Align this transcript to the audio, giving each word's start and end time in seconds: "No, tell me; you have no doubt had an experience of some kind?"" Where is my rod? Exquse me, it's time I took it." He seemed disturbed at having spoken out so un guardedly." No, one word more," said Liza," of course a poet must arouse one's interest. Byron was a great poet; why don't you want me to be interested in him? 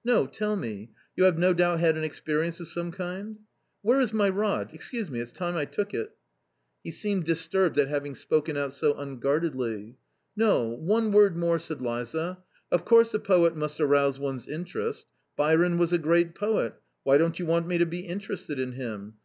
"No, 0.04 0.24
tell 0.28 0.54
me; 0.54 0.92
you 1.16 1.24
have 1.24 1.36
no 1.36 1.52
doubt 1.52 1.80
had 1.80 1.96
an 1.96 2.04
experience 2.04 2.60
of 2.60 2.68
some 2.68 2.92
kind?"" 2.92 3.38
Where 3.82 4.00
is 4.00 4.12
my 4.12 4.28
rod? 4.28 4.70
Exquse 4.70 5.10
me, 5.10 5.18
it's 5.18 5.32
time 5.32 5.56
I 5.56 5.64
took 5.64 5.92
it." 5.92 6.12
He 6.84 6.92
seemed 6.92 7.24
disturbed 7.24 7.76
at 7.76 7.88
having 7.88 8.14
spoken 8.14 8.56
out 8.56 8.72
so 8.72 8.94
un 8.96 9.18
guardedly." 9.18 9.96
No, 10.46 10.68
one 10.78 11.10
word 11.10 11.36
more," 11.36 11.58
said 11.58 11.82
Liza," 11.82 12.38
of 12.70 12.84
course 12.84 13.12
a 13.14 13.18
poet 13.18 13.56
must 13.56 13.80
arouse 13.80 14.16
one's 14.16 14.46
interest. 14.46 15.06
Byron 15.34 15.76
was 15.76 15.92
a 15.92 15.98
great 15.98 16.36
poet; 16.36 16.74
why 17.02 17.18
don't 17.18 17.40
you 17.40 17.46
want 17.46 17.66
me 17.66 17.76
to 17.78 17.84
be 17.86 18.06
interested 18.06 18.60
in 18.60 18.74
him? 18.74 19.14